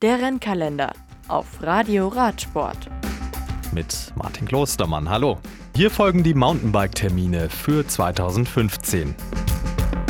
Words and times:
Der 0.00 0.20
Rennkalender 0.22 0.92
auf 1.26 1.60
Radio 1.60 2.06
Radsport. 2.06 2.88
Mit 3.72 4.12
Martin 4.14 4.46
Klostermann. 4.46 5.10
Hallo. 5.10 5.38
Hier 5.74 5.90
folgen 5.90 6.22
die 6.22 6.34
Mountainbike-Termine 6.34 7.50
für 7.50 7.84
2015. 7.84 9.16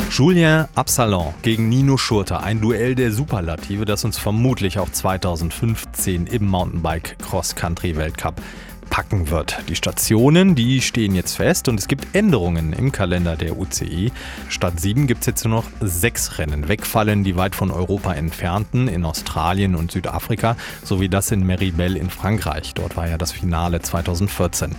Julien 0.09 0.65
Absalon 0.73 1.33
gegen 1.43 1.69
Nino 1.69 1.95
Schurter, 1.97 2.41
ein 2.41 2.61
Duell 2.61 2.95
der 2.95 3.11
Superlative, 3.11 3.85
das 3.85 4.03
uns 4.03 4.17
vermutlich 4.17 4.79
auch 4.79 4.89
2015 4.89 6.25
im 6.25 6.47
Mountainbike 6.47 7.17
Cross-Country 7.19 7.95
Weltcup 7.95 8.41
packen 8.89 9.29
wird. 9.29 9.59
Die 9.69 9.75
Stationen, 9.75 10.55
die 10.55 10.81
stehen 10.81 11.13
jetzt 11.13 11.35
fest 11.35 11.67
und 11.67 11.79
es 11.79 11.87
gibt 11.87 12.15
Änderungen 12.15 12.73
im 12.73 12.91
Kalender 12.91 13.35
der 13.35 13.57
UCI. 13.57 14.11
Statt 14.49 14.79
sieben 14.79 15.05
gibt 15.05 15.21
es 15.21 15.27
jetzt 15.27 15.45
nur 15.45 15.61
noch 15.61 15.69
sechs 15.79 16.39
Rennen. 16.39 16.67
Wegfallen 16.67 17.23
die 17.23 17.35
weit 17.35 17.55
von 17.55 17.69
Europa 17.69 18.13
entfernten 18.13 18.87
in 18.87 19.05
Australien 19.05 19.75
und 19.75 19.91
Südafrika 19.91 20.57
sowie 20.83 21.07
das 21.07 21.31
in 21.31 21.45
Meribel 21.45 21.95
in 21.95 22.09
Frankreich. 22.09 22.73
Dort 22.73 22.97
war 22.97 23.07
ja 23.07 23.17
das 23.17 23.31
Finale 23.31 23.79
2014. 23.79 24.75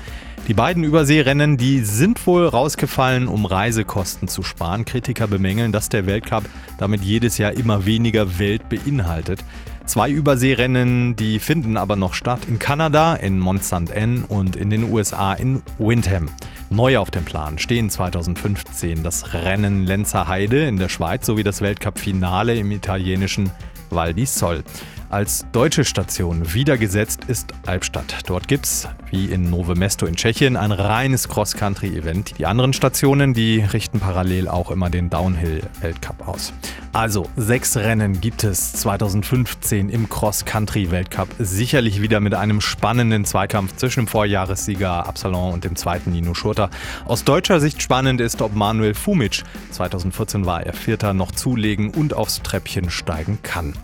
Die 0.50 0.54
beiden 0.54 0.82
Überseerennen, 0.82 1.58
die 1.58 1.78
sind 1.84 2.26
wohl 2.26 2.44
rausgefallen, 2.44 3.28
um 3.28 3.46
Reisekosten 3.46 4.26
zu 4.26 4.42
sparen. 4.42 4.84
Kritiker 4.84 5.28
bemängeln, 5.28 5.70
dass 5.70 5.90
der 5.90 6.06
Weltcup 6.06 6.42
damit 6.76 7.02
jedes 7.02 7.38
Jahr 7.38 7.52
immer 7.52 7.86
weniger 7.86 8.40
Welt 8.40 8.68
beinhaltet. 8.68 9.44
Zwei 9.84 10.10
Überseerennen, 10.10 11.14
die 11.14 11.38
finden 11.38 11.76
aber 11.76 11.94
noch 11.94 12.14
statt 12.14 12.40
in 12.48 12.58
Kanada, 12.58 13.14
in 13.14 13.38
Mont 13.38 13.62
Saint 13.62 13.92
Anne 13.96 14.24
und 14.26 14.56
in 14.56 14.70
den 14.70 14.92
USA 14.92 15.34
in 15.34 15.62
Windham. 15.78 16.28
Neu 16.68 16.98
auf 16.98 17.12
dem 17.12 17.24
Plan 17.24 17.60
stehen 17.60 17.88
2015 17.88 19.04
das 19.04 19.32
Rennen 19.32 19.86
Lenzer 19.86 20.26
Heide 20.26 20.66
in 20.66 20.78
der 20.78 20.88
Schweiz 20.88 21.26
sowie 21.26 21.44
das 21.44 21.60
Weltcup-Finale 21.60 22.56
im 22.56 22.72
italienischen 22.72 23.52
Val 23.88 24.14
di 24.14 24.26
Sol. 24.26 24.64
Als 25.10 25.44
deutsche 25.50 25.84
Station 25.84 26.54
wiedergesetzt 26.54 27.24
ist 27.26 27.52
Albstadt. 27.66 28.14
Dort 28.26 28.46
gibt 28.46 28.66
es, 28.66 28.88
wie 29.10 29.24
in 29.24 29.50
Nove 29.50 29.74
Mesto 29.74 30.06
in 30.06 30.14
Tschechien, 30.14 30.56
ein 30.56 30.70
reines 30.70 31.28
Cross-Country-Event. 31.28 32.38
Die 32.38 32.46
anderen 32.46 32.72
Stationen, 32.72 33.34
die 33.34 33.58
richten 33.58 33.98
parallel 33.98 34.46
auch 34.46 34.70
immer 34.70 34.88
den 34.88 35.10
Downhill-Weltcup 35.10 36.28
aus. 36.28 36.52
Also, 36.92 37.28
sechs 37.36 37.76
Rennen 37.76 38.20
gibt 38.20 38.44
es 38.44 38.72
2015 38.74 39.88
im 39.88 40.08
Cross-Country-Weltcup. 40.08 41.28
Sicherlich 41.40 42.00
wieder 42.00 42.20
mit 42.20 42.34
einem 42.34 42.60
spannenden 42.60 43.24
Zweikampf 43.24 43.74
zwischen 43.74 44.04
dem 44.04 44.06
Vorjahressieger 44.06 45.08
Absalon 45.08 45.54
und 45.54 45.64
dem 45.64 45.74
zweiten 45.74 46.12
Nino 46.12 46.34
Schurter. 46.34 46.70
Aus 47.04 47.24
deutscher 47.24 47.58
Sicht 47.58 47.82
spannend 47.82 48.20
ist, 48.20 48.42
ob 48.42 48.54
Manuel 48.54 48.94
Fumic, 48.94 49.42
2014 49.72 50.46
war 50.46 50.62
er 50.64 50.72
Vierter, 50.72 51.14
noch 51.14 51.32
zulegen 51.32 51.90
und 51.90 52.14
aufs 52.14 52.42
Treppchen 52.42 52.90
steigen 52.90 53.40
kann. 53.42 53.74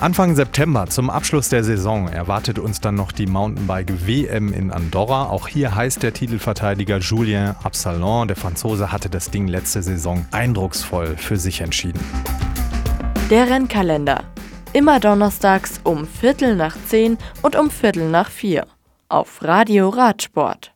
Anfang 0.00 0.34
September 0.34 0.86
zum 0.86 1.08
Abschluss 1.08 1.48
der 1.48 1.62
Saison 1.62 2.08
erwartet 2.08 2.58
uns 2.58 2.80
dann 2.80 2.96
noch 2.96 3.12
die 3.12 3.26
Mountainbike 3.26 4.06
WM 4.06 4.52
in 4.52 4.70
Andorra. 4.70 5.26
Auch 5.26 5.46
hier 5.46 5.74
heißt 5.74 6.02
der 6.02 6.12
Titelverteidiger 6.12 6.98
Julien 6.98 7.54
Absalon. 7.62 8.26
Der 8.26 8.36
Franzose 8.36 8.90
hatte 8.90 9.08
das 9.08 9.30
Ding 9.30 9.46
letzte 9.46 9.82
Saison 9.82 10.26
eindrucksvoll 10.32 11.16
für 11.16 11.36
sich 11.36 11.60
entschieden. 11.60 12.00
Der 13.30 13.48
Rennkalender. 13.48 14.24
Immer 14.72 14.98
donnerstags 14.98 15.80
um 15.84 16.06
Viertel 16.06 16.56
nach 16.56 16.76
zehn 16.88 17.16
und 17.42 17.54
um 17.54 17.70
Viertel 17.70 18.10
nach 18.10 18.30
vier. 18.30 18.66
Auf 19.08 19.42
Radio 19.42 19.88
Radsport. 19.90 20.72